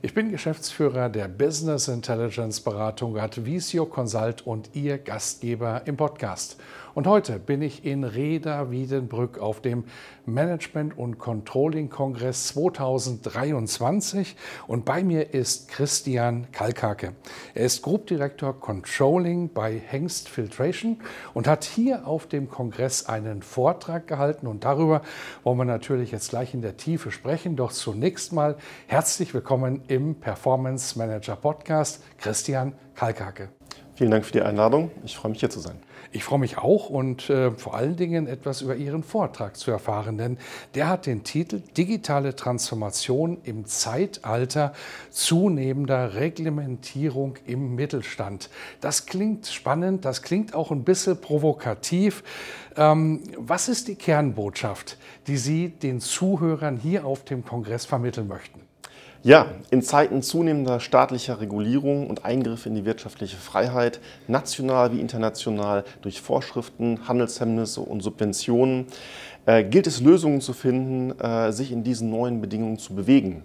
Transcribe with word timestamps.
Ich 0.00 0.14
bin 0.14 0.30
Geschäftsführer 0.30 1.08
der 1.08 1.26
Business 1.26 1.88
Intelligence 1.88 2.60
Beratung 2.60 3.18
Advisio 3.18 3.84
Consult 3.84 4.46
und 4.46 4.70
Ihr 4.76 4.96
Gastgeber 4.96 5.82
im 5.86 5.96
Podcast. 5.96 6.56
Und 6.94 7.06
heute 7.06 7.38
bin 7.38 7.62
ich 7.62 7.84
in 7.84 8.02
Reda 8.02 8.72
Wiedenbrück 8.72 9.38
auf 9.38 9.60
dem 9.60 9.84
Management- 10.26 10.98
und 10.98 11.18
Controlling-Kongress 11.18 12.48
2023 12.48 14.34
und 14.66 14.84
bei 14.84 15.04
mir 15.04 15.32
ist 15.32 15.68
Christian 15.68 16.50
Kalkake. 16.50 17.14
Er 17.54 17.64
ist 17.64 17.82
Gruppendirektor 17.82 18.58
Controlling 18.58 19.52
bei 19.52 19.78
Hengst 19.78 20.28
Filtration 20.28 21.00
und 21.34 21.46
hat 21.46 21.62
hier 21.64 22.06
auf 22.06 22.26
dem 22.26 22.48
Kongress 22.48 23.06
einen 23.06 23.42
Vortrag 23.42 24.06
gehalten 24.06 24.46
und 24.48 24.64
darüber 24.64 25.02
wollen 25.44 25.58
wir 25.58 25.64
natürlich 25.64 26.10
jetzt 26.10 26.30
gleich 26.30 26.52
in 26.52 26.62
der 26.62 26.76
Tiefe 26.76 27.10
sprechen. 27.12 27.54
Doch 27.54 27.70
zunächst 27.70 28.32
mal 28.32 28.56
herzlich 28.88 29.32
willkommen 29.34 29.82
im 29.88 30.14
Performance 30.14 30.98
Manager 30.98 31.36
Podcast, 31.36 32.02
Christian 32.18 32.74
Kalkake. 32.94 33.48
Vielen 33.98 34.12
Dank 34.12 34.24
für 34.24 34.32
die 34.32 34.42
Einladung. 34.42 34.92
Ich 35.04 35.16
freue 35.16 35.32
mich 35.32 35.40
hier 35.40 35.50
zu 35.50 35.58
sein. 35.58 35.76
Ich 36.12 36.22
freue 36.22 36.38
mich 36.38 36.56
auch 36.56 36.88
und 36.88 37.28
äh, 37.28 37.50
vor 37.50 37.74
allen 37.74 37.96
Dingen 37.96 38.28
etwas 38.28 38.62
über 38.62 38.76
Ihren 38.76 39.02
Vortrag 39.02 39.56
zu 39.56 39.72
erfahren, 39.72 40.16
denn 40.16 40.38
der 40.76 40.88
hat 40.88 41.06
den 41.06 41.24
Titel 41.24 41.60
Digitale 41.76 42.36
Transformation 42.36 43.38
im 43.42 43.64
Zeitalter 43.64 44.72
zunehmender 45.10 46.14
Reglementierung 46.14 47.38
im 47.44 47.74
Mittelstand. 47.74 48.50
Das 48.80 49.06
klingt 49.06 49.48
spannend, 49.48 50.04
das 50.04 50.22
klingt 50.22 50.54
auch 50.54 50.70
ein 50.70 50.84
bisschen 50.84 51.20
provokativ. 51.20 52.22
Ähm, 52.76 53.24
was 53.36 53.68
ist 53.68 53.88
die 53.88 53.96
Kernbotschaft, 53.96 54.96
die 55.26 55.36
Sie 55.36 55.70
den 55.70 55.98
Zuhörern 56.00 56.76
hier 56.76 57.04
auf 57.04 57.24
dem 57.24 57.44
Kongress 57.44 57.84
vermitteln 57.84 58.28
möchten? 58.28 58.67
Ja, 59.24 59.46
in 59.70 59.82
Zeiten 59.82 60.22
zunehmender 60.22 60.78
staatlicher 60.78 61.40
Regulierung 61.40 62.06
und 62.08 62.24
Eingriffe 62.24 62.68
in 62.68 62.76
die 62.76 62.84
wirtschaftliche 62.84 63.36
Freiheit, 63.36 63.98
national 64.28 64.92
wie 64.92 65.00
international, 65.00 65.84
durch 66.02 66.20
Vorschriften, 66.20 67.08
Handelshemmnisse 67.08 67.80
und 67.80 68.00
Subventionen, 68.00 68.86
äh, 69.44 69.64
gilt 69.64 69.88
es 69.88 70.00
Lösungen 70.00 70.40
zu 70.40 70.52
finden, 70.52 71.18
äh, 71.18 71.50
sich 71.50 71.72
in 71.72 71.82
diesen 71.82 72.10
neuen 72.10 72.40
Bedingungen 72.40 72.78
zu 72.78 72.94
bewegen. 72.94 73.42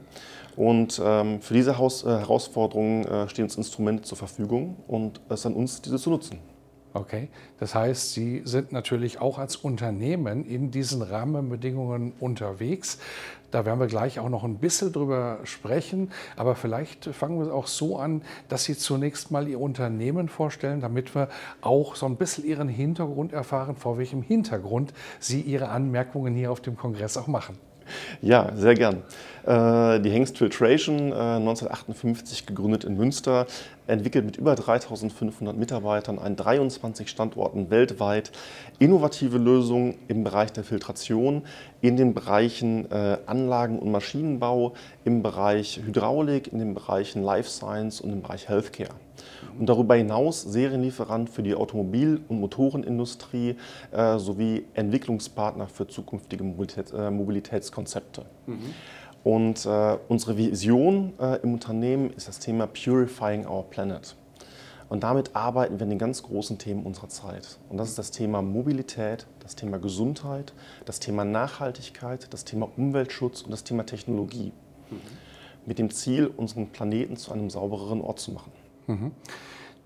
Und 0.55 1.01
ähm, 1.03 1.41
für 1.41 1.55
diese 1.55 1.79
Haus 1.79 2.03
äh, 2.03 2.09
Herausforderungen 2.09 3.05
äh, 3.05 3.27
stehen 3.27 3.45
uns 3.45 3.57
Instrumente 3.57 4.03
zur 4.03 4.19
Verfügung 4.19 4.75
und 4.87 5.21
es 5.29 5.39
ist 5.39 5.45
an 5.47 5.53
uns, 5.53 5.81
diese 5.81 5.97
zu 5.97 6.11
nutzen. 6.11 6.37
Okay, 6.95 7.29
das 7.59 7.73
heißt, 7.73 8.13
Sie 8.13 8.43
sind 8.45 8.71
natürlich 8.71 9.19
auch 9.19 9.39
als 9.39 9.55
Unternehmen 9.55 10.45
in 10.45 10.69
diesen 10.69 11.01
Rahmenbedingungen 11.01 12.13
unterwegs. 12.19 12.99
Da 13.49 13.65
werden 13.65 13.79
wir 13.79 13.87
gleich 13.87 14.19
auch 14.19 14.29
noch 14.29 14.43
ein 14.43 14.59
bisschen 14.59 14.91
drüber 14.91 15.39
sprechen. 15.43 16.11
Aber 16.35 16.55
vielleicht 16.55 17.05
fangen 17.05 17.43
wir 17.43 17.51
auch 17.51 17.65
so 17.65 17.97
an, 17.97 18.21
dass 18.47 18.65
Sie 18.65 18.77
zunächst 18.77 19.31
mal 19.31 19.47
Ihr 19.47 19.59
Unternehmen 19.59 20.29
vorstellen, 20.29 20.81
damit 20.81 21.15
wir 21.15 21.29
auch 21.61 21.95
so 21.95 22.05
ein 22.05 22.15
bisschen 22.15 22.45
Ihren 22.45 22.67
Hintergrund 22.67 23.33
erfahren, 23.33 23.75
vor 23.75 23.97
welchem 23.97 24.21
Hintergrund 24.21 24.93
Sie 25.19 25.41
Ihre 25.41 25.69
Anmerkungen 25.69 26.35
hier 26.35 26.51
auf 26.51 26.61
dem 26.61 26.77
Kongress 26.77 27.17
auch 27.17 27.27
machen. 27.27 27.57
Ja, 28.21 28.51
sehr 28.55 28.75
gern. 28.75 29.03
Äh, 29.45 29.99
die 29.99 30.09
Hengst 30.09 30.37
Filtration, 30.37 31.11
1958 31.11 32.41
äh, 32.41 32.45
gegründet 32.45 32.85
in 32.85 32.95
Münster, 32.95 33.45
entwickelt 33.87 34.25
mit 34.25 34.37
über 34.37 34.55
3500 34.55 35.57
Mitarbeitern 35.57 36.17
an 36.17 36.37
23 36.37 37.09
Standorten 37.09 37.69
weltweit 37.69 38.31
innovative 38.79 39.37
Lösungen 39.37 39.95
im 40.07 40.23
Bereich 40.23 40.53
der 40.53 40.63
Filtration, 40.63 41.43
in 41.81 41.97
den 41.97 42.13
Bereichen 42.13 42.89
äh, 42.89 43.17
Anlagen- 43.25 43.79
und 43.79 43.91
Maschinenbau, 43.91 44.73
im 45.03 45.21
Bereich 45.21 45.81
Hydraulik, 45.85 46.51
in 46.53 46.59
den 46.59 46.73
Bereichen 46.73 47.21
Life 47.21 47.49
Science 47.49 47.99
und 47.99 48.11
im 48.11 48.21
Bereich 48.21 48.47
Healthcare. 48.47 48.95
Und 49.59 49.67
darüber 49.67 49.95
hinaus 49.95 50.41
Serienlieferant 50.41 51.29
für 51.29 51.43
die 51.43 51.55
Automobil- 51.55 52.21
und 52.27 52.39
Motorenindustrie 52.39 53.55
äh, 53.91 54.17
sowie 54.17 54.65
Entwicklungspartner 54.73 55.67
für 55.67 55.87
zukünftige 55.87 56.43
Mobilität, 56.43 56.91
äh, 56.93 57.11
Mobilitätskonzepte. 57.11 58.25
Mhm. 58.47 58.59
Und 59.23 59.65
äh, 59.65 59.97
unsere 60.09 60.37
Vision 60.37 61.13
äh, 61.19 61.41
im 61.41 61.53
Unternehmen 61.53 62.11
ist 62.11 62.27
das 62.27 62.39
Thema 62.39 62.67
Purifying 62.67 63.47
Our 63.47 63.63
Planet. 63.69 64.15
Und 64.89 65.03
damit 65.03 65.35
arbeiten 65.35 65.79
wir 65.79 65.85
an 65.85 65.89
den 65.89 65.97
ganz 65.97 66.21
großen 66.21 66.59
Themen 66.59 66.83
unserer 66.83 67.09
Zeit. 67.09 67.57
Und 67.69 67.77
das 67.77 67.89
ist 67.89 67.97
das 67.97 68.11
Thema 68.11 68.41
Mobilität, 68.41 69.25
das 69.39 69.55
Thema 69.55 69.79
Gesundheit, 69.79 70.53
das 70.85 70.99
Thema 70.99 71.25
Nachhaltigkeit, 71.25 72.31
das 72.31 72.45
Thema 72.45 72.69
Umweltschutz 72.77 73.41
und 73.41 73.51
das 73.51 73.63
Thema 73.63 73.85
Technologie. 73.85 74.51
Mhm. 74.91 74.97
Mit 75.65 75.79
dem 75.79 75.89
Ziel, 75.89 76.27
unseren 76.27 76.67
Planeten 76.67 77.15
zu 77.15 77.31
einem 77.31 77.49
saubereren 77.49 78.01
Ort 78.01 78.19
zu 78.19 78.33
machen. 78.33 78.51
Mhm 78.87 79.11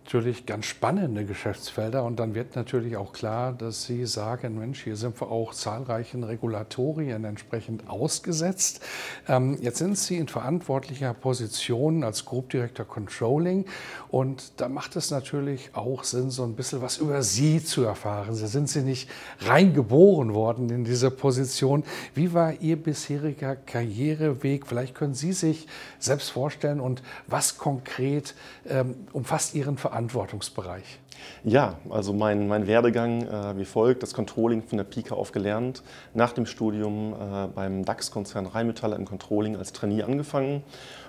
natürlich 0.07 0.45
ganz 0.45 0.68
spannende 0.68 1.25
Geschäftsfelder 1.25 2.06
und 2.06 2.18
dann 2.18 2.34
wird 2.34 2.56
natürlich 2.56 2.95
auch 2.95 3.12
klar, 3.12 3.51
dass 3.51 3.84
Sie 3.84 4.06
sagen, 4.06 4.57
Mensch, 4.57 4.85
hier 4.85 4.95
sind 4.95 5.19
wir 5.19 5.29
auch 5.29 5.53
zahlreichen 5.53 6.23
Regulatorien 6.23 7.25
entsprechend 7.25 7.90
ausgesetzt. 7.90 8.79
Ähm, 9.28 9.57
jetzt 9.62 9.79
sind 9.79 9.97
Sie 9.97 10.16
in 10.16 10.29
verantwortlicher 10.29 11.13
Position 11.13 12.06
als 12.06 12.23
Group 12.23 12.51
Director 12.51 12.85
Controlling 12.85 13.66
und 14.07 14.53
da 14.62 14.69
macht 14.69 14.95
es 14.95 15.12
natürlich 15.12 15.72
auch 15.73 16.06
Sinn, 16.06 16.29
so 16.29 16.45
ein 16.45 16.56
bisschen 16.56 16.81
was 16.81 17.00
über 17.00 17.22
Sie 17.22 17.62
zu 17.62 17.84
erfahren. 17.84 18.34
Sie 18.34 18.47
sind 18.47 18.69
Sie 18.69 18.84
nicht 18.84 19.09
reingeboren 19.41 20.34
worden 20.34 20.69
in 20.69 20.85
diese 20.85 21.12
Position. 21.12 21.84
Wie 22.13 22.34
war 22.34 22.53
Ihr 22.62 22.78
bisheriger 22.81 23.57
Karriereweg? 23.57 24.68
Vielleicht 24.68 24.95
können 24.95 25.16
Sie 25.16 25.34
sich 25.34 25.68
selbst 26.00 26.29
vorstellen 26.29 26.79
und 26.79 27.03
was 27.28 27.57
konkret 27.57 28.35
ähm, 28.69 28.95
umfasst 29.12 29.53
Ihren 29.53 29.75
Verantwortungsbereich? 29.75 29.96
Verantwortungsbereich? 29.97 30.99
Ja, 31.43 31.79
also 31.89 32.13
mein, 32.13 32.47
mein 32.47 32.67
Werdegang 32.67 33.23
äh, 33.23 33.57
wie 33.57 33.65
folgt, 33.65 34.03
das 34.03 34.13
Controlling 34.13 34.61
von 34.61 34.77
der 34.77 34.85
Pika 34.85 35.15
auf 35.15 35.31
gelernt, 35.31 35.81
nach 36.13 36.33
dem 36.33 36.45
Studium 36.45 37.13
äh, 37.13 37.47
beim 37.47 37.83
DAX-Konzern 37.83 38.45
Rheinmetall 38.45 38.93
im 38.93 39.05
Controlling 39.05 39.55
als 39.55 39.73
Trainee 39.73 40.03
angefangen 40.03 40.61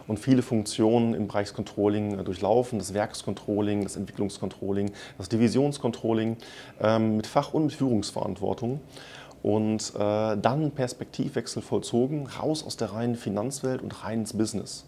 und 0.06 0.18
viele 0.18 0.40
Funktionen 0.40 1.12
im 1.12 1.28
Bereich 1.28 1.52
Controlling 1.52 2.18
äh, 2.18 2.24
durchlaufen, 2.24 2.78
das 2.78 2.94
Werkscontrolling, 2.94 3.82
das 3.82 3.96
Entwicklungscontrolling, 3.96 4.92
das 5.18 5.28
Divisionscontrolling 5.28 6.38
ähm, 6.80 7.18
mit 7.18 7.26
Fach- 7.26 7.52
und 7.52 7.64
mit 7.64 7.74
Führungsverantwortung. 7.74 8.80
Und 9.42 9.92
äh, 9.94 10.36
dann 10.36 10.72
Perspektivwechsel 10.74 11.62
vollzogen, 11.62 12.26
raus 12.26 12.64
aus 12.64 12.76
der 12.76 12.92
reinen 12.92 13.14
Finanzwelt 13.14 13.82
und 13.82 14.02
rein 14.02 14.20
ins 14.20 14.32
Business 14.32 14.86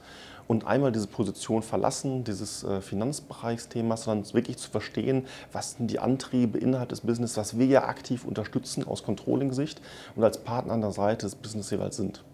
und 0.51 0.67
einmal 0.67 0.91
diese 0.91 1.07
Position 1.07 1.63
verlassen, 1.63 2.25
dieses 2.25 2.65
äh, 2.65 2.81
Finanzbereichsthemas, 2.81 4.03
sondern 4.03 4.35
wirklich 4.35 4.59
zu 4.59 4.69
verstehen, 4.69 5.29
was 5.53 5.77
sind 5.77 5.89
die 5.93 6.01
Antriebe 6.01 6.59
innerhalb 6.59 6.89
des 6.89 7.03
Business, 7.03 7.37
was 7.37 7.57
wir 7.57 7.67
ja 7.67 7.85
aktiv 7.85 8.25
unterstützen 8.25 8.85
aus 8.85 9.05
Controlling-Sicht 9.05 9.81
und 10.17 10.25
als 10.25 10.39
Partner 10.39 10.73
an 10.73 10.81
der 10.81 10.91
Seite 10.91 11.27
des 11.27 11.37
Business 11.37 11.71
jeweils 11.71 11.97
sind. 11.97 12.25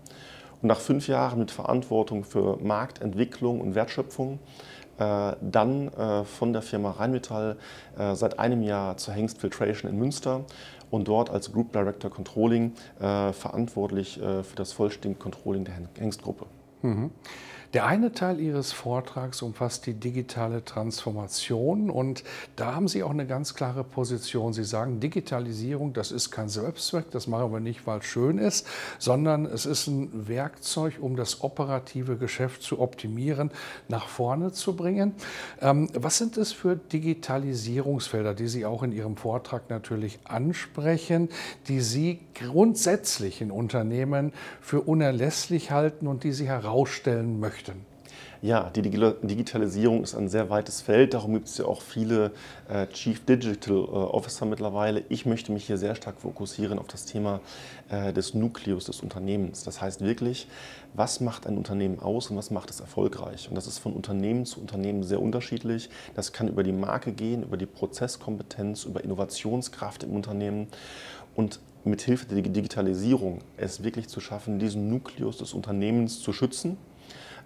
Und 0.63 0.69
nach 0.69 0.81
fünf 0.81 1.09
Jahren 1.09 1.41
mit 1.41 1.51
Verantwortung 1.51 2.25
für 2.25 2.57
Marktentwicklung 2.57 3.61
und 3.61 3.75
Wertschöpfung, 3.75 4.39
äh, 4.97 5.33
dann 5.43 5.89
äh, 5.89 6.25
von 6.25 6.55
der 6.55 6.63
Firma 6.63 6.93
Rheinmetall 6.93 7.59
seit 8.15 8.39
einem 8.39 8.63
Jahr 8.63 8.97
zur 8.97 9.13
Hengst 9.13 9.39
Filtration 9.39 9.91
in 9.91 9.99
Münster 9.99 10.47
und 10.91 11.07
dort 11.07 11.29
als 11.29 11.53
Group 11.53 11.73
Director 11.73 12.11
Controlling 12.11 12.73
verantwortlich 12.99 14.21
für 14.21 14.55
das 14.55 14.73
vollständige 14.73 15.19
Controlling 15.19 15.65
der 15.65 15.75
Hengst-Gruppe. 15.99 16.47
Mhm. 16.83 17.11
Der 17.75 17.87
eine 17.87 18.13
Teil 18.13 18.41
Ihres 18.41 18.73
Vortrags 18.73 19.43
umfasst 19.43 19.87
die 19.87 19.95
digitale 19.95 20.65
Transformation 20.65 21.91
und 21.91 22.23
da 22.55 22.75
haben 22.75 22.87
Sie 22.87 23.03
auch 23.03 23.11
eine 23.11 23.27
ganz 23.27 23.55
klare 23.55 23.83
Position. 23.83 24.53
Sie 24.53 24.65
sagen, 24.65 25.01
Digitalisierung, 25.01 25.93
das 25.93 26.13
ist 26.13 26.31
kein 26.31 26.49
Selbstzweck, 26.49 27.11
das 27.11 27.27
machen 27.27 27.53
wir 27.53 27.61
nicht, 27.61 27.87
weil 27.87 27.99
es 27.99 28.05
schön 28.05 28.39
ist, 28.39 28.67
sondern 28.99 29.47
es 29.47 29.67
ist 29.67 29.89
ein 29.89 30.29
Werkzeug, 30.29 30.95
um 31.01 31.17
das 31.17 31.43
operative 31.43 32.17
Geschäft 32.17 32.63
zu 32.63 32.81
optimieren, 32.81 33.51
nach 33.89 34.09
vorne 34.09 34.53
zu 34.53 34.77
bringen. 34.77 35.15
Ähm, 35.61 35.91
was 35.93 36.19
sind 36.19 36.37
es 36.37 36.53
für 36.53 36.77
Digitalisierungsfelder, 36.77 38.35
die 38.35 38.49
Sie 38.49 38.65
auch 38.65 38.85
in 38.85 38.93
Ihrem 38.93 39.17
Vortrag 39.17 39.71
natürlich 39.71 40.21
ansprechen, 40.25 41.29
die 41.67 41.81
Sie 41.81 42.21
grundsätzlich 42.35 43.41
in 43.41 43.51
Unternehmen 43.51 44.33
für 44.61 44.81
unerlässlich 44.83 45.73
halten 45.73 46.07
und 46.07 46.23
die 46.23 46.33
Sie 46.33 46.47
herausstellen 46.47 47.41
möchten? 47.41 47.56
Möchten? 47.57 47.87
Ja, 48.43 48.71
die 48.71 48.83
Digitalisierung 48.83 50.03
ist 50.03 50.15
ein 50.15 50.29
sehr 50.29 50.51
weites 50.51 50.83
Feld. 50.83 51.15
Darum 51.15 51.33
gibt 51.33 51.49
es 51.49 51.57
ja 51.57 51.65
auch 51.65 51.81
viele 51.81 52.33
äh, 52.69 52.87
Chief 52.89 53.25
Digital 53.25 53.77
äh, 53.77 53.81
Officer 53.81 54.45
mittlerweile. 54.45 55.03
Ich 55.09 55.25
möchte 55.25 55.53
mich 55.53 55.67
hier 55.67 55.79
sehr 55.79 55.95
stark 55.95 56.21
fokussieren 56.21 56.79
auf 56.79 56.87
das 56.87 57.07
Thema 57.07 57.41
äh, 57.89 58.13
des 58.13 58.35
Nukleus 58.35 58.85
des 58.85 59.01
Unternehmens. 59.01 59.65
Das 59.65 59.81
heißt 59.81 60.03
wirklich, 60.03 60.49
was 60.93 61.21
macht 61.21 61.47
ein 61.47 61.57
Unternehmen 61.57 61.99
aus 61.99 62.31
und 62.31 62.37
was 62.37 62.51
macht 62.51 62.71
es 62.71 62.81
erfolgreich? 62.81 63.49
Und 63.49 63.55
das 63.55 63.67
ist 63.67 63.79
von 63.79 63.95
Unternehmen 63.95 64.45
zu 64.45 64.61
Unternehmen 64.61 65.03
sehr 65.03 65.23
unterschiedlich. 65.23 65.89
Das 66.15 66.33
kann 66.33 66.47
über 66.47 66.63
die 66.63 66.73
Marke 66.73 67.13
gehen, 67.13 67.43
über 67.43 67.57
die 67.57 67.67
Prozesskompetenz, 67.67 68.85
über 68.85 69.03
Innovationskraft 69.03 70.03
im 70.05 70.11
Unternehmen. 70.15 70.69
Und 71.35 71.59
mit 71.85 72.03
Hilfe 72.03 72.27
der 72.27 72.43
Digitalisierung 72.43 73.41
es 73.57 73.83
wirklich 73.83 74.09
zu 74.09 74.21
schaffen, 74.21 74.59
diesen 74.59 74.91
Nukleus 74.91 75.39
des 75.39 75.55
Unternehmens 75.55 76.21
zu 76.21 76.33
schützen 76.33 76.77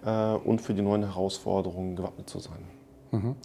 äh, 0.05 0.33
und 0.33 0.61
für 0.61 0.73
die 0.73 0.81
neuen 0.81 1.03
Herausforderungen 1.03 1.95
gewappnet 1.95 2.29
zu 2.29 2.39
sein. 2.39 2.63
Mhm. 3.11 3.35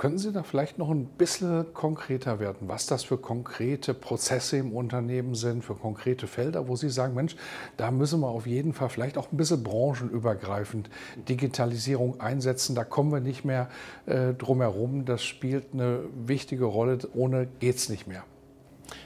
Können 0.00 0.16
Sie 0.16 0.32
da 0.32 0.42
vielleicht 0.42 0.78
noch 0.78 0.88
ein 0.88 1.04
bisschen 1.04 1.74
konkreter 1.74 2.40
werden, 2.40 2.68
was 2.68 2.86
das 2.86 3.04
für 3.04 3.18
konkrete 3.18 3.92
Prozesse 3.92 4.56
im 4.56 4.72
Unternehmen 4.72 5.34
sind, 5.34 5.62
für 5.62 5.74
konkrete 5.74 6.26
Felder, 6.26 6.68
wo 6.68 6.74
Sie 6.74 6.88
sagen, 6.88 7.14
Mensch, 7.14 7.36
da 7.76 7.90
müssen 7.90 8.20
wir 8.20 8.28
auf 8.28 8.46
jeden 8.46 8.72
Fall 8.72 8.88
vielleicht 8.88 9.18
auch 9.18 9.30
ein 9.30 9.36
bisschen 9.36 9.62
branchenübergreifend 9.62 10.88
Digitalisierung 11.28 12.18
einsetzen. 12.18 12.74
Da 12.74 12.84
kommen 12.84 13.12
wir 13.12 13.20
nicht 13.20 13.44
mehr 13.44 13.68
äh, 14.06 14.32
drum 14.32 14.62
herum. 14.62 15.04
Das 15.04 15.22
spielt 15.22 15.74
eine 15.74 16.00
wichtige 16.14 16.64
Rolle. 16.64 16.96
Ohne 17.12 17.46
geht 17.58 17.76
es 17.76 17.90
nicht 17.90 18.06
mehr. 18.06 18.24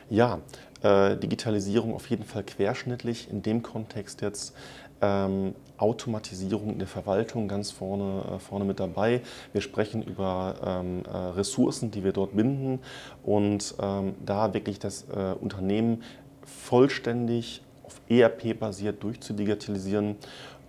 Ja, 0.08 0.42
äh, 0.84 1.16
Digitalisierung 1.16 1.92
auf 1.92 2.08
jeden 2.08 2.24
Fall 2.24 2.44
querschnittlich. 2.44 3.28
In 3.30 3.42
dem 3.42 3.62
Kontext 3.62 4.20
jetzt 4.20 4.54
ähm, 5.04 5.54
Automatisierung 5.76 6.70
in 6.70 6.78
der 6.78 6.88
Verwaltung 6.88 7.48
ganz 7.48 7.70
vorne, 7.70 8.36
äh, 8.36 8.38
vorne 8.38 8.64
mit 8.64 8.80
dabei. 8.80 9.20
Wir 9.52 9.60
sprechen 9.60 10.02
über 10.02 10.54
ähm, 10.64 11.02
äh, 11.04 11.16
Ressourcen, 11.16 11.90
die 11.90 12.04
wir 12.04 12.12
dort 12.12 12.36
binden 12.36 12.80
und 13.22 13.74
ähm, 13.80 14.14
da 14.24 14.54
wirklich 14.54 14.78
das 14.78 15.06
äh, 15.14 15.34
Unternehmen 15.40 16.02
vollständig 16.44 17.62
auf 17.84 18.00
ERP 18.08 18.58
basiert 18.58 19.02
durchzudigitalisieren 19.02 20.16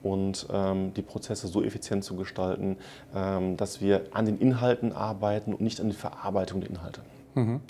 und 0.03 0.47
ähm, 0.51 0.93
die 0.93 1.01
Prozesse 1.01 1.47
so 1.47 1.63
effizient 1.63 2.03
zu 2.03 2.15
gestalten, 2.15 2.77
ähm, 3.15 3.57
dass 3.57 3.81
wir 3.81 4.05
an 4.11 4.25
den 4.25 4.37
Inhalten 4.37 4.91
arbeiten 4.91 5.53
und 5.53 5.61
nicht 5.61 5.79
an 5.79 5.87
der 5.87 5.97
Verarbeitung 5.97 6.61
der 6.61 6.69
Inhalte. 6.69 7.01
Mhm. 7.35 7.61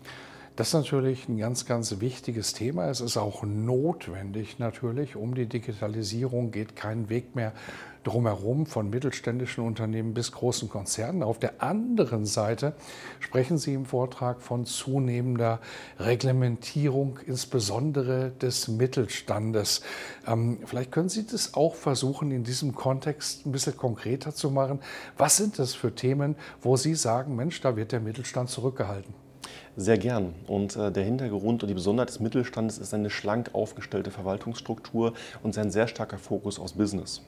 Das 0.56 0.70
ist 0.70 0.74
natürlich 0.74 1.28
ein 1.28 1.38
ganz, 1.38 1.66
ganz 1.66 2.00
wichtiges 2.00 2.54
Thema. 2.54 2.88
Es 2.90 3.02
ist 3.02 3.18
auch 3.18 3.44
notwendig 3.44 4.58
natürlich. 4.58 5.18
Um 5.18 5.36
die 5.36 5.48
Digitalisierung 5.48 6.52
geht 6.52 6.78
kein 6.78 7.10
Weg 7.10 7.36
mehr 7.36 7.52
drumherum, 8.06 8.66
von 8.66 8.90
mittelständischen 8.90 9.66
Unternehmen 9.66 10.14
bis 10.14 10.32
großen 10.32 10.70
Konzernen. 10.70 11.24
Auf 11.24 11.40
der 11.40 11.62
anderen 11.62 12.26
Seite 12.26 12.74
sprechen 13.20 13.58
Sie 13.58 13.74
im 13.74 13.86
Vortrag 13.86 14.42
von 14.42 14.66
zunehmender 14.66 15.60
Reglementierung, 16.00 17.20
insbesondere 17.26 18.32
des 18.32 18.70
Mittelstandes. 18.70 19.82
Ähm, 20.26 20.60
vielleicht 20.66 20.94
können 20.94 21.10
Sie 21.10 21.28
das 21.28 21.56
auch 21.56 21.76
versuchen, 21.76 22.32
in 22.32 22.46
diesem 22.46 22.76
Kontext 22.76 23.46
ein 23.46 23.52
bisschen 23.52 23.76
konkreter 23.76 24.34
zu 24.34 24.52
machen. 24.52 24.80
Was 25.18 25.36
sind 25.36 25.60
das 25.60 25.74
für 25.74 25.94
Themen, 25.94 26.38
wo 26.62 26.78
Sie 26.78 26.96
sagen, 26.96 27.36
Mensch, 27.36 27.60
da 27.60 27.76
wird 27.76 27.92
der 27.92 28.00
Mittelstand 28.00 28.50
zurückgehalten? 28.50 29.25
Sehr 29.78 29.98
gern. 29.98 30.34
Und 30.48 30.76
äh, 30.76 30.92
der 30.92 31.04
Hintergrund 31.04 31.64
und 31.64 31.70
die 31.70 31.74
Besonderheit 31.74 32.10
des 32.10 32.20
Mittelstandes 32.20 32.78
ist 32.78 32.94
eine 32.94 33.10
schlank 33.10 33.50
aufgestellte 33.54 34.12
Verwaltungsstruktur 34.12 35.14
und 35.44 35.54
sein 35.54 35.72
sehr 35.72 35.88
starker 35.88 36.18
Fokus 36.18 36.60
aufs 36.60 36.74
Business. 36.74 37.22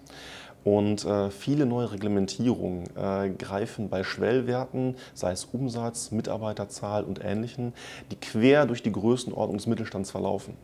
Und 0.63 1.05
äh, 1.05 1.29
viele 1.29 1.65
neue 1.65 1.93
Reglementierungen 1.93 2.85
äh, 2.97 3.29
greifen 3.29 3.89
bei 3.89 4.03
Schwellwerten, 4.03 4.95
sei 5.13 5.31
es 5.31 5.45
Umsatz, 5.45 6.11
Mitarbeiterzahl 6.11 7.05
und 7.05 7.23
Ähnlichem, 7.23 7.71
die 8.11 8.17
quer 8.17 8.65
durch 8.65 8.83
die 8.83 8.91
Größenordnung 8.91 9.57
des 9.57 9.67
Mittelstands 9.67 10.11
verlaufen. 10.11 10.55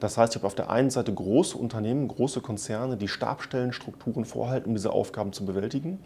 Das 0.00 0.16
heißt, 0.16 0.34
ich 0.34 0.36
habe 0.36 0.46
auf 0.46 0.54
der 0.54 0.70
einen 0.70 0.90
Seite 0.90 1.12
große 1.12 1.56
Unternehmen, 1.56 2.08
große 2.08 2.40
Konzerne, 2.40 2.96
die 2.96 3.08
Stabstellenstrukturen 3.08 4.24
vorhalten, 4.24 4.68
um 4.68 4.74
diese 4.74 4.92
Aufgaben 4.92 5.32
zu 5.32 5.44
bewältigen. 5.44 5.98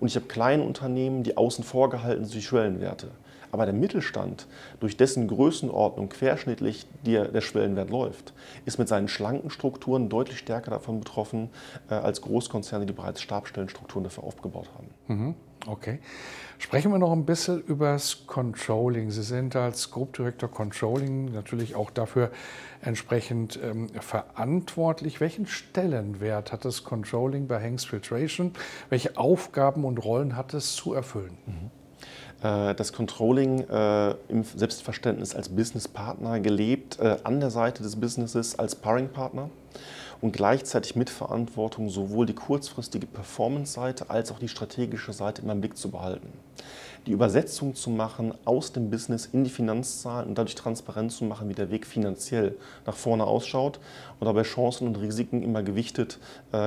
Und 0.00 0.08
ich 0.08 0.16
habe 0.16 0.26
kleine 0.26 0.64
Unternehmen, 0.64 1.22
die 1.22 1.36
außen 1.36 1.64
vor 1.64 1.90
gehalten 1.90 2.24
sind 2.24 2.34
durch 2.34 2.46
Schwellenwerte. 2.46 3.12
Aber 3.52 3.64
der 3.64 3.74
Mittelstand, 3.74 4.46
durch 4.80 4.96
dessen 4.96 5.28
Größenordnung 5.28 6.08
querschnittlich 6.08 6.86
der, 7.04 7.40
Schwellenwert 7.40 7.90
läuft, 7.90 8.34
ist 8.64 8.78
mit 8.78 8.88
seinen 8.88 9.08
schlanken 9.08 9.50
Strukturen 9.50 10.08
deutlich 10.08 10.38
stärker 10.38 10.70
davon 10.70 11.00
betroffen 11.00 11.50
äh, 11.90 11.94
als 11.94 12.20
Großkonzerne, 12.22 12.86
die 12.86 12.92
bereits 12.92 13.20
Stabstellenstrukturen 13.22 14.04
dafür 14.04 14.24
aufgebaut 14.24 14.68
haben. 14.76 14.88
Mhm. 15.06 15.34
Okay. 15.66 15.98
Sprechen 16.58 16.90
wir 16.90 16.98
noch 16.98 17.12
ein 17.12 17.24
bisschen 17.24 17.62
über 17.62 17.92
das 17.92 18.26
Controlling. 18.26 19.10
Sie 19.10 19.22
sind 19.22 19.54
als 19.54 19.90
Group 19.90 20.14
Director 20.14 20.50
Controlling 20.50 21.32
natürlich 21.32 21.74
auch 21.74 21.90
dafür 21.90 22.30
entsprechend 22.80 23.58
ähm, 23.62 23.88
verantwortlich. 24.00 25.20
Welchen 25.20 25.46
Stellenwert 25.46 26.52
hat 26.52 26.64
das 26.64 26.84
Controlling 26.84 27.46
bei 27.46 27.62
Hanks 27.62 27.84
Filtration? 27.84 28.52
Welche 28.88 29.16
Aufgaben 29.16 29.84
und 29.84 29.98
Rollen 29.98 30.36
hat 30.36 30.54
es 30.54 30.74
zu 30.74 30.94
erfüllen? 30.94 31.38
Mhm. 31.46 31.77
Äh, 32.42 32.74
das 32.74 32.92
Controlling 32.92 33.68
äh, 33.68 34.10
im 34.28 34.44
Selbstverständnis 34.44 35.34
als 35.34 35.48
Businesspartner 35.48 36.40
gelebt, 36.40 36.98
äh, 37.00 37.16
an 37.24 37.40
der 37.40 37.50
Seite 37.50 37.82
des 37.82 37.96
Businesses 37.96 38.58
als 38.58 38.72
Sparringpartner 38.72 39.50
und 40.20 40.32
gleichzeitig 40.32 40.94
mit 40.94 41.10
Verantwortung 41.10 41.88
sowohl 41.88 42.26
die 42.26 42.34
kurzfristige 42.34 43.06
Performance-Seite 43.06 44.10
als 44.10 44.30
auch 44.30 44.38
die 44.38 44.48
strategische 44.48 45.12
Seite 45.12 45.42
immer 45.42 45.52
im 45.52 45.60
Blick 45.60 45.76
zu 45.76 45.90
behalten. 45.90 46.32
Die 47.06 47.12
Übersetzung 47.12 47.74
zu 47.74 47.90
machen 47.90 48.34
aus 48.44 48.72
dem 48.72 48.90
Business 48.90 49.26
in 49.26 49.44
die 49.44 49.50
Finanzzahlen 49.50 50.28
und 50.28 50.38
dadurch 50.38 50.56
transparent 50.56 51.12
zu 51.12 51.24
machen, 51.24 51.48
wie 51.48 51.54
der 51.54 51.70
Weg 51.70 51.86
finanziell 51.86 52.56
nach 52.84 52.96
vorne 52.96 53.24
ausschaut 53.24 53.80
und 54.18 54.26
dabei 54.26 54.42
Chancen 54.42 54.88
und 54.88 54.96
Risiken 54.96 55.42
immer 55.42 55.62
gewichtet 55.62 56.18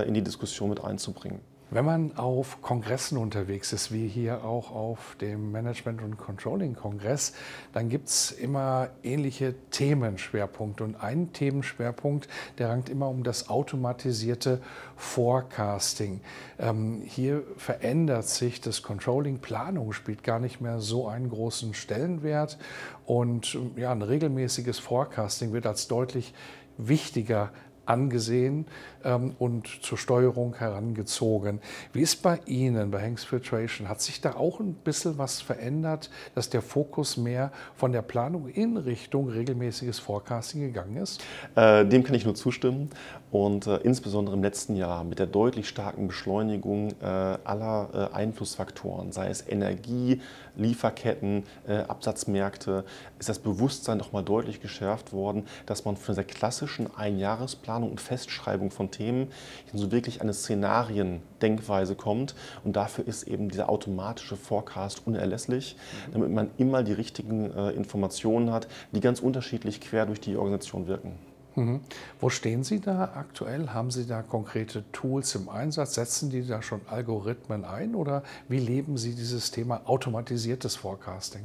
in 0.07 0.13
die 0.13 0.23
Diskussion 0.23 0.69
mit 0.69 0.83
einzubringen. 0.83 1.41
Wenn 1.73 1.85
man 1.85 2.17
auf 2.17 2.61
Kongressen 2.61 3.17
unterwegs 3.17 3.71
ist, 3.71 3.93
wie 3.93 4.05
hier 4.05 4.43
auch 4.43 4.71
auf 4.71 5.15
dem 5.21 5.53
Management- 5.53 6.01
und 6.01 6.17
Controlling-Kongress, 6.17 7.31
dann 7.71 7.87
gibt 7.87 8.09
es 8.09 8.31
immer 8.31 8.89
ähnliche 9.03 9.55
Themenschwerpunkte. 9.69 10.83
Und 10.83 10.97
ein 10.97 11.31
Themenschwerpunkt, 11.31 12.27
der 12.57 12.67
rankt 12.67 12.89
immer 12.89 13.07
um 13.07 13.23
das 13.23 13.47
automatisierte 13.49 14.61
Forecasting. 14.97 16.19
Ähm, 16.59 17.03
hier 17.05 17.43
verändert 17.55 18.27
sich 18.27 18.59
das 18.59 18.81
Controlling. 18.81 19.39
Planung 19.39 19.93
spielt 19.93 20.23
gar 20.23 20.39
nicht 20.39 20.59
mehr 20.59 20.79
so 20.81 21.07
einen 21.07 21.29
großen 21.29 21.73
Stellenwert. 21.73 22.57
Und 23.05 23.57
ja, 23.77 23.93
ein 23.93 24.01
regelmäßiges 24.01 24.79
Forecasting 24.79 25.53
wird 25.53 25.65
als 25.65 25.87
deutlich 25.87 26.33
wichtiger 26.77 27.51
angesehen 27.85 28.65
ähm, 29.03 29.35
und 29.39 29.67
zur 29.81 29.97
Steuerung 29.97 30.55
herangezogen. 30.55 31.59
Wie 31.93 32.01
ist 32.01 32.21
bei 32.21 32.39
Ihnen, 32.45 32.91
bei 32.91 33.01
Hanks 33.01 33.23
Filtration? 33.23 33.89
Hat 33.89 34.01
sich 34.01 34.21
da 34.21 34.35
auch 34.35 34.59
ein 34.59 34.73
bisschen 34.73 35.17
was 35.17 35.41
verändert, 35.41 36.09
dass 36.35 36.49
der 36.49 36.61
Fokus 36.61 37.17
mehr 37.17 37.51
von 37.75 37.91
der 37.91 38.01
Planung 38.01 38.47
in 38.47 38.77
Richtung 38.77 39.29
regelmäßiges 39.29 39.99
Forecasting 39.99 40.61
gegangen 40.61 40.97
ist? 40.97 41.21
Äh, 41.55 41.85
dem 41.85 42.03
kann 42.03 42.15
ich 42.15 42.25
nur 42.25 42.35
zustimmen. 42.35 42.89
Und 43.31 43.65
äh, 43.65 43.77
insbesondere 43.77 44.35
im 44.35 44.43
letzten 44.43 44.75
Jahr 44.75 45.05
mit 45.05 45.17
der 45.17 45.25
deutlich 45.25 45.69
starken 45.69 46.07
Beschleunigung 46.07 46.91
äh, 47.01 47.05
aller 47.05 48.09
äh, 48.11 48.15
Einflussfaktoren, 48.15 49.13
sei 49.13 49.29
es 49.29 49.47
Energie, 49.47 50.21
Lieferketten, 50.57 51.43
äh, 51.65 51.77
Absatzmärkte, 51.77 52.83
ist 53.19 53.29
das 53.29 53.39
Bewusstsein 53.39 53.97
noch 53.97 54.11
mal 54.11 54.21
deutlich 54.21 54.61
geschärft 54.61 55.13
worden, 55.13 55.45
dass 55.65 55.85
man 55.85 55.95
von 55.95 56.13
der 56.13 56.25
klassischen 56.25 56.93
Einjahresplanung 56.93 57.80
und 57.89 58.01
Festschreibung 58.01 58.71
von 58.71 58.91
Themen 58.91 59.29
hin 59.69 59.79
so 59.79 59.91
wirklich 59.91 60.21
eine 60.21 60.33
Szenariendenkweise 60.33 61.95
kommt. 61.95 62.35
Und 62.63 62.75
dafür 62.75 63.07
ist 63.07 63.23
eben 63.23 63.49
dieser 63.49 63.69
automatische 63.69 64.35
Forecast 64.35 65.05
unerlässlich, 65.05 65.75
mhm. 66.07 66.13
damit 66.13 66.31
man 66.31 66.51
immer 66.57 66.83
die 66.83 66.93
richtigen 66.93 67.51
äh, 67.51 67.71
Informationen 67.71 68.51
hat, 68.51 68.67
die 68.91 68.99
ganz 68.99 69.19
unterschiedlich 69.19 69.81
quer 69.81 70.05
durch 70.05 70.19
die 70.19 70.35
Organisation 70.37 70.87
wirken. 70.87 71.13
Mhm. 71.55 71.81
Wo 72.19 72.29
stehen 72.29 72.63
Sie 72.63 72.79
da 72.79 73.11
aktuell? 73.15 73.69
Haben 73.69 73.91
Sie 73.91 74.07
da 74.07 74.21
konkrete 74.21 74.83
Tools 74.91 75.35
im 75.35 75.49
Einsatz? 75.49 75.95
Setzen 75.95 76.29
die 76.29 76.45
da 76.45 76.61
schon 76.61 76.81
Algorithmen 76.87 77.65
ein 77.65 77.95
oder 77.95 78.23
wie 78.47 78.59
leben 78.59 78.97
Sie 78.97 79.15
dieses 79.15 79.51
Thema 79.51 79.81
automatisiertes 79.85 80.75
Forecasting? 80.75 81.43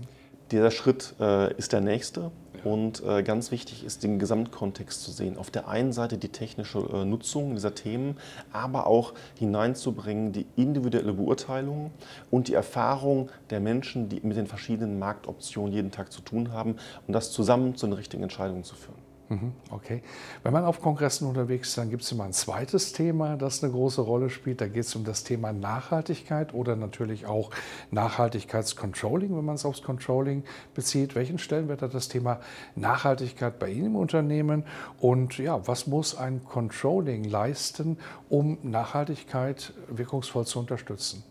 Dieser 0.52 0.70
Schritt 0.70 1.14
äh, 1.18 1.52
ist 1.54 1.72
der 1.72 1.80
nächste 1.80 2.30
und 2.62 3.02
äh, 3.04 3.24
ganz 3.24 3.50
wichtig 3.50 3.84
ist, 3.84 4.04
den 4.04 4.20
Gesamtkontext 4.20 5.02
zu 5.02 5.10
sehen. 5.10 5.38
Auf 5.38 5.50
der 5.50 5.66
einen 5.68 5.92
Seite 5.92 6.18
die 6.18 6.28
technische 6.28 6.78
äh, 6.78 7.04
Nutzung 7.04 7.54
dieser 7.54 7.74
Themen, 7.74 8.16
aber 8.52 8.86
auch 8.86 9.14
hineinzubringen 9.38 10.32
die 10.32 10.46
individuelle 10.54 11.12
Beurteilung 11.12 11.90
und 12.30 12.46
die 12.46 12.54
Erfahrung 12.54 13.28
der 13.50 13.58
Menschen, 13.58 14.08
die 14.08 14.20
mit 14.22 14.36
den 14.36 14.46
verschiedenen 14.46 15.00
Marktoptionen 15.00 15.72
jeden 15.72 15.90
Tag 15.90 16.12
zu 16.12 16.20
tun 16.20 16.52
haben 16.52 16.76
und 17.08 17.12
das 17.12 17.32
zusammen 17.32 17.74
zu 17.74 17.86
den 17.86 17.94
richtigen 17.94 18.22
Entscheidungen 18.22 18.62
zu 18.62 18.76
führen. 18.76 19.05
Mhm, 19.28 19.52
okay. 19.70 20.02
Wenn 20.44 20.52
man 20.52 20.64
auf 20.64 20.80
Kongressen 20.80 21.26
unterwegs 21.26 21.70
ist, 21.70 21.78
dann 21.78 21.90
gibt 21.90 22.04
es 22.04 22.12
immer 22.12 22.24
ein 22.24 22.32
zweites 22.32 22.92
Thema, 22.92 23.36
das 23.36 23.62
eine 23.62 23.72
große 23.72 24.00
Rolle 24.00 24.30
spielt. 24.30 24.60
Da 24.60 24.68
geht 24.68 24.84
es 24.84 24.94
um 24.94 25.02
das 25.02 25.24
Thema 25.24 25.52
Nachhaltigkeit 25.52 26.54
oder 26.54 26.76
natürlich 26.76 27.26
auch 27.26 27.50
Nachhaltigkeitscontrolling, 27.90 29.36
wenn 29.36 29.44
man 29.44 29.56
es 29.56 29.64
aufs 29.64 29.82
Controlling 29.82 30.44
bezieht. 30.74 31.16
Welchen 31.16 31.38
Stellenwert 31.38 31.82
hat 31.82 31.92
das 31.92 32.08
Thema 32.08 32.38
Nachhaltigkeit 32.76 33.58
bei 33.58 33.70
Ihnen 33.70 33.86
im 33.86 33.96
Unternehmen? 33.96 34.64
Und 35.00 35.38
ja, 35.38 35.66
was 35.66 35.88
muss 35.88 36.16
ein 36.16 36.44
Controlling 36.44 37.24
leisten, 37.24 37.98
um 38.28 38.58
Nachhaltigkeit 38.62 39.72
wirkungsvoll 39.88 40.46
zu 40.46 40.60
unterstützen? 40.60 41.24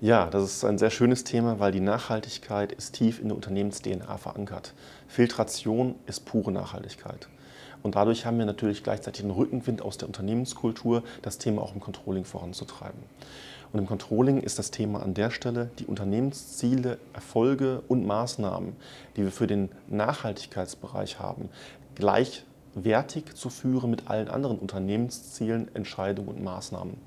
Ja, 0.00 0.26
das 0.30 0.44
ist 0.44 0.64
ein 0.64 0.78
sehr 0.78 0.90
schönes 0.90 1.24
Thema, 1.24 1.60
weil 1.60 1.72
die 1.72 1.80
Nachhaltigkeit 1.80 2.72
ist 2.72 2.94
tief 2.94 3.20
in 3.20 3.28
der 3.28 3.36
Unternehmens-DNA 3.36 4.16
verankert. 4.16 4.74
Filtration 5.08 5.94
ist 6.06 6.24
pure 6.24 6.50
Nachhaltigkeit. 6.50 7.28
Und 7.82 7.96
dadurch 7.96 8.26
haben 8.26 8.38
wir 8.38 8.46
natürlich 8.46 8.82
gleichzeitig 8.82 9.22
einen 9.22 9.32
Rückenwind 9.32 9.82
aus 9.82 9.98
der 9.98 10.08
Unternehmenskultur, 10.08 11.02
das 11.22 11.38
Thema 11.38 11.62
auch 11.62 11.74
im 11.74 11.80
Controlling 11.80 12.24
voranzutreiben. 12.24 13.00
Und 13.72 13.78
im 13.78 13.86
Controlling 13.86 14.40
ist 14.40 14.58
das 14.58 14.70
Thema 14.70 15.02
an 15.02 15.14
der 15.14 15.30
Stelle, 15.30 15.70
die 15.78 15.86
Unternehmensziele, 15.86 16.98
Erfolge 17.14 17.82
und 17.88 18.06
Maßnahmen, 18.06 18.76
die 19.16 19.24
wir 19.24 19.32
für 19.32 19.46
den 19.46 19.70
Nachhaltigkeitsbereich 19.88 21.18
haben, 21.18 21.48
gleichwertig 21.94 23.34
zu 23.34 23.48
führen 23.48 23.90
mit 23.90 24.08
allen 24.08 24.28
anderen 24.28 24.58
Unternehmenszielen, 24.58 25.74
Entscheidungen 25.74 26.28
und 26.28 26.44
Maßnahmen. 26.44 26.98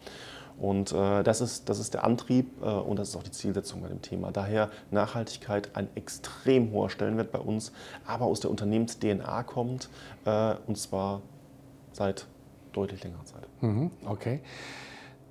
Und 0.57 0.93
äh, 0.93 1.23
das, 1.23 1.41
ist, 1.41 1.69
das 1.69 1.79
ist 1.79 1.93
der 1.93 2.03
Antrieb 2.03 2.61
äh, 2.61 2.65
und 2.65 2.97
das 2.97 3.09
ist 3.09 3.15
auch 3.15 3.23
die 3.23 3.31
Zielsetzung 3.31 3.81
bei 3.81 3.89
dem 3.89 4.01
Thema. 4.01 4.31
Daher 4.31 4.69
Nachhaltigkeit 4.91 5.69
ein 5.75 5.89
extrem 5.95 6.71
hoher 6.71 6.89
Stellenwert 6.89 7.31
bei 7.31 7.39
uns, 7.39 7.71
aber 8.05 8.25
aus 8.25 8.39
der 8.39 8.51
Unternehmens-DNA 8.51 9.43
kommt 9.43 9.89
äh, 10.25 10.55
und 10.67 10.77
zwar 10.77 11.21
seit 11.91 12.27
deutlich 12.71 13.03
längerer 13.03 13.25
Zeit. 13.25 13.47
Mhm, 13.61 13.91
okay. 14.05 14.41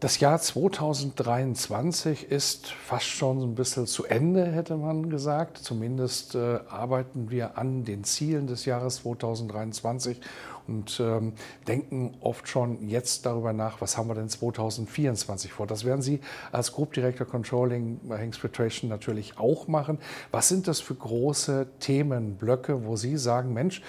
Das 0.00 0.20
Jahr 0.20 0.38
2023 0.38 2.30
ist 2.30 2.66
fast 2.66 3.06
schon 3.06 3.40
ein 3.40 3.54
bisschen 3.54 3.86
zu 3.86 4.04
Ende, 4.04 4.44
hätte 4.44 4.76
man 4.76 5.08
gesagt. 5.08 5.56
Zumindest 5.56 6.34
äh, 6.34 6.58
arbeiten 6.68 7.30
wir 7.30 7.56
an 7.56 7.84
den 7.84 8.04
Zielen 8.04 8.46
des 8.46 8.66
Jahres 8.66 8.96
2023 8.96 10.20
und 10.66 11.00
ähm, 11.00 11.32
denken 11.66 12.16
oft 12.20 12.48
schon 12.48 12.88
jetzt 12.88 13.26
darüber 13.26 13.52
nach, 13.52 13.80
was 13.80 13.96
haben 13.98 14.08
wir 14.08 14.14
denn 14.14 14.28
2024 14.28 15.52
vor. 15.52 15.66
Das 15.66 15.84
werden 15.84 16.02
Sie 16.02 16.20
als 16.52 16.72
Group 16.72 16.92
Director 16.92 17.26
Controlling 17.26 18.00
Hanks 18.10 18.38
Filtration 18.38 18.88
natürlich 18.88 19.38
auch 19.38 19.68
machen. 19.68 19.98
Was 20.30 20.48
sind 20.48 20.68
das 20.68 20.80
für 20.80 20.94
große 20.94 21.66
Themenblöcke, 21.80 22.84
wo 22.86 22.96
Sie 22.96 23.16
sagen, 23.16 23.52
Mensch, 23.52 23.82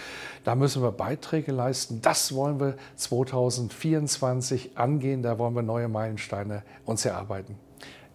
da 0.44 0.55
müssen 0.55 0.82
wir 0.82 0.91
Beiträge 0.91 1.51
leisten, 1.51 2.01
das 2.01 2.34
wollen 2.36 2.60
wir 2.60 2.75
2024 2.96 4.77
angehen, 4.77 5.22
da 5.22 5.39
wollen 5.39 5.55
wir 5.55 5.63
neue 5.63 5.88
Meilensteine 5.88 6.63
uns 6.86 7.05
erarbeiten? 7.05 7.64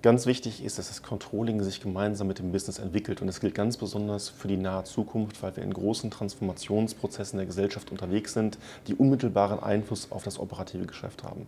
Ganz 0.02 0.24
wichtig 0.24 0.64
ist, 0.64 0.78
dass 0.78 0.88
das 0.88 1.02
Controlling 1.02 1.62
sich 1.62 1.82
gemeinsam 1.82 2.26
mit 2.26 2.38
dem 2.38 2.52
Business 2.52 2.78
entwickelt. 2.78 3.20
Und 3.20 3.26
das 3.26 3.38
gilt 3.38 3.54
ganz 3.54 3.76
besonders 3.76 4.30
für 4.30 4.48
die 4.48 4.56
nahe 4.56 4.84
Zukunft, 4.84 5.42
weil 5.42 5.54
wir 5.56 5.62
in 5.62 5.74
großen 5.74 6.10
Transformationsprozessen 6.10 7.36
der 7.36 7.44
Gesellschaft 7.44 7.90
unterwegs 7.90 8.32
sind, 8.32 8.56
die 8.86 8.94
unmittelbaren 8.94 9.62
Einfluss 9.62 10.10
auf 10.10 10.22
das 10.22 10.38
operative 10.38 10.86
Geschäft 10.86 11.22
haben. 11.22 11.46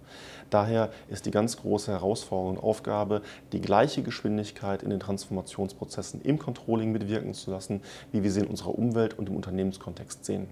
Daher 0.51 0.93
ist 1.09 1.25
die 1.25 1.31
ganz 1.31 1.57
große 1.57 1.93
Herausforderung 1.93 2.59
und 2.59 2.63
Aufgabe, 2.63 3.23
die 3.53 3.63
gleiche 3.63 4.03
Geschwindigkeit 4.03 4.83
in 4.83 4.91
den 4.91 5.01
Transformationsprozessen 5.01 6.21
im 6.21 6.39
Controlling 6.39 6.93
mitwirken 6.93 7.33
zu 7.33 7.51
lassen, 7.51 7.81
wie 8.11 8.23
wir 8.23 8.31
sie 8.31 8.41
in 8.41 8.49
unserer 8.49 8.79
Umwelt 8.79 9.19
und 9.19 9.31
im 9.31 9.37
Unternehmenskontext 9.37 10.27
sehen. 10.27 10.49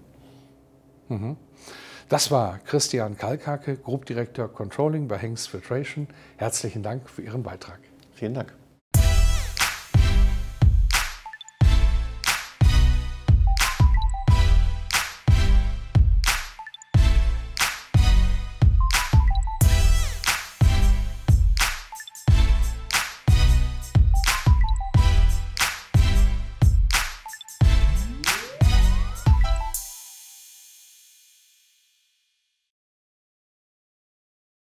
Mhm. 1.07 1.37
Das 2.09 2.31
war 2.31 2.57
Christian 2.65 3.15
Kalkake, 3.15 3.77
Group 3.77 4.07
Director 4.07 4.47
Controlling 4.47 5.07
bei 5.07 5.19
Hengst 5.19 5.49
Filtration. 5.49 6.07
Herzlichen 6.37 6.81
Dank 6.81 7.07
für 7.07 7.21
Ihren 7.21 7.43
Beitrag. 7.43 7.90
Vielen 8.21 8.35
Dank. 8.35 8.60